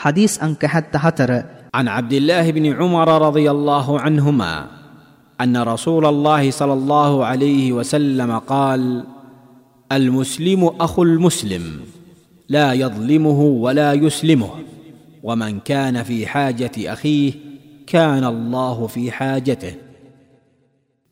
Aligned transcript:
حديث 0.00 0.42
أنك 0.42 0.66
حتى 0.66 0.98
هتر. 1.00 1.30
عن 1.74 1.88
عبد 1.88 2.12
الله 2.12 2.50
بن 2.50 2.66
عمر 2.72 3.26
رضي 3.26 3.50
الله 3.50 4.00
عنهما 4.00 4.66
أن 5.40 5.56
رسول 5.56 6.06
الله 6.06 6.50
صلى 6.50 6.72
الله 6.72 7.24
عليه 7.24 7.72
وسلم 7.72 8.38
قال 8.38 9.04
المسلم 9.92 10.70
أخو 10.80 11.02
المسلم 11.02 11.64
لا 12.48 12.72
يظلمه 12.72 13.40
ولا 13.40 13.92
يسلمه 13.92 14.50
ومن 15.22 15.60
كان 15.60 16.02
في 16.02 16.26
حاجة 16.26 16.72
أخيه 16.78 17.32
كان 17.86 18.24
الله 18.24 18.86
في 18.86 19.10
حاجته. 19.10 19.74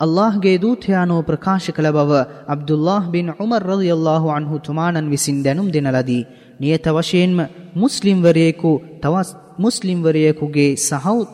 الله 0.03 0.41
جيدو 0.41 0.75
تيانو 0.75 1.23
بركاش 1.23 1.71
كلبව 1.71 2.27
عبد 2.49 2.71
الله 2.71 2.99
بن 2.99 3.35
عمر 3.41 3.67
رضي 3.67 3.93
الله 3.93 4.33
عنه 4.33 4.59
تمانا 4.59 5.13
وسندنم 5.13 5.71
දැනුම් 5.71 6.25
نيتا 6.61 6.91
وشينم 6.91 7.47
මුස්ලිම්වරයෙකු 7.79 8.73
තවත් 8.97 9.37
මුස්ලිම්වරයෙකුගේ 9.59 10.71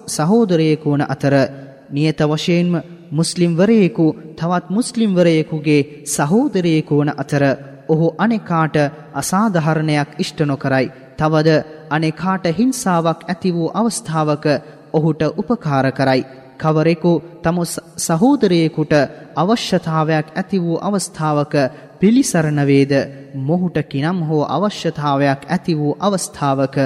සහෝදරයෙකු 0.08 0.88
වන 0.90 1.02
අතර 1.06 1.34
නියත 1.90 2.20
වශයෙන්ම 2.24 2.74
මුස්ලිම්වරයෙකු 3.12 4.06
තවත් 4.34 4.64
මුස්ලිම්වරයෙකුගේ 4.70 5.80
සහෝදරයෙකු 6.06 6.94
වන 6.96 7.10
අතර 7.16 7.44
ඔහු 7.88 8.06
අනෙකාට 8.18 8.76
අසාධහරණයක් 9.14 10.08
ඉෂ්ට 10.18 10.40
නොකරයි. 10.42 10.86
තවද 11.14 11.48
අනෙකාට 11.90 12.44
හිංසාවක් 12.52 13.20
ඇති 13.24 13.50
වූ 13.52 13.74
අවස්ථාවක 13.74 14.46
ඔහුට 14.92 15.22
උපකාර 15.32 15.86
කරයි. 15.92 16.22
කවරෙකු 16.56 17.12
තම 17.42 17.58
සහෝදරයෙකුට 17.98 18.92
අවශ්‍යතාවයක් 19.36 20.26
ඇති 20.32 20.58
වූ 20.58 20.78
අවස්ථාවක 20.80 21.54
පිළිසරණවේද 22.04 22.92
මොහුට 23.40 23.76
කිනම් 23.84 24.18
හෝ 24.20 24.42
අවශ්‍යතාවයක් 24.48 25.42
ඇති 25.48 25.74
වූ 25.74 25.92
අවස්ථාවක 25.98 26.76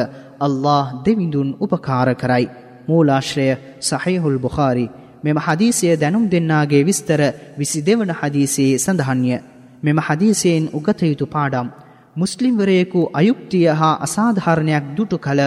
අල්له 0.40 0.84
දෙවිඳුන් 1.04 1.48
උපකාර 1.60 2.08
කරයි. 2.14 2.46
මූලාශ්‍රය 2.88 3.46
සහයහුල් 3.80 4.38
බුඛාරි 4.38 4.86
මෙම 5.24 5.38
හදීසය 5.38 5.88
දැනුම් 5.96 6.24
දෙන්නාගේ 6.26 6.82
විස්තර 6.84 7.20
විසි 7.58 7.80
දෙවන 7.82 8.10
හදීසයේ 8.12 8.78
සඳහන්ය. 8.78 9.32
මෙම 9.82 9.98
හදීසයෙන් 9.98 10.70
උගතයුතු 10.72 11.26
පාඩම්. 11.26 11.68
මුස්ලිම්වරයෙකු 12.16 13.00
අයුක්තිය 13.12 13.68
හා 13.72 14.00
අසාධාරණයක් 14.00 14.84
දුටු 14.96 15.16
කළ 15.18 15.42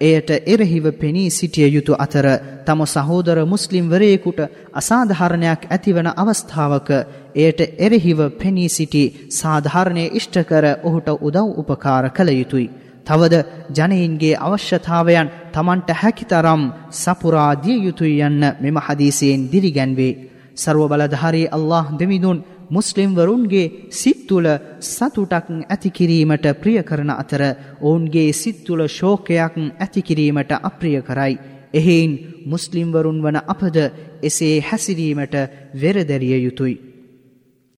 එයට 0.00 0.30
එරෙහිව 0.46 0.86
පෙනී 0.94 1.30
සිටිය 1.30 1.68
යුතු 1.68 1.92
අතර 1.96 2.26
තම 2.66 2.80
සහෝදර 2.86 3.38
මුස්ලිම්වරයෙකුට 3.44 4.40
අසාධාරණයක් 4.72 5.62
ඇතිවන 5.66 6.08
අවස්ථාවක 6.14 6.88
එයට 7.36 7.60
එරෙහිව 7.78 8.20
පෙනී 8.32 8.68
සිටි 8.68 9.04
සාධාරණය 9.32 10.04
ඉෂ්ටකර 10.10 10.64
ඔහුට 10.82 11.08
උදව් 11.18 11.46
උපකාර 11.54 12.04
කළ 12.10 12.30
යුතුයි. 12.32 12.72
තවද 13.06 13.34
ජනයින්ගේ 13.70 14.38
අවශ්‍යතාවයන් 14.38 15.32
තමන්ට 15.52 15.90
හැකිතරම් 15.92 16.62
සපුරාදිය 16.92 17.78
යුතුයි 17.80 18.20
යන්න 18.20 18.42
මෙම 18.60 18.76
හදීසයෙන් 18.78 19.48
දිරිගැන්වේ. 19.52 20.18
සර්ව 20.56 20.82
බලධාරී 20.88 21.48
අල්له 21.48 21.84
දෙමිදුන් 21.98 22.44
මුස්ලිම්වරුන්ගේ 22.70 23.72
සිත්තුල 23.90 24.46
සතුටක් 24.80 25.48
ඇතිකිරීමට 25.66 26.46
ප්‍රිය 26.54 26.82
කරන 26.82 27.10
අතර 27.12 27.42
ඔවුන්ගේ 27.80 28.32
සිත්තුල 28.32 28.80
ශෝකයක් 28.88 29.54
ඇතිකිරීමට 29.78 30.52
අප්‍රිය 30.60 31.02
කරයි. 31.02 31.38
එහෙයින් 31.74 32.12
මුස්ලිම්වරුන් 32.46 33.22
වන 33.22 33.38
අපද 33.44 33.76
එසේ 34.22 34.60
හැසිරීමට 34.60 35.34
වෙරදැරිය 35.74 36.38
යුතුයි. 36.38 36.95